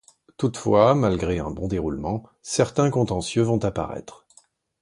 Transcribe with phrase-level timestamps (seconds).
[0.35, 4.25] Toutefois, malgré un bon déroulement, certains contentieux vont apparaître.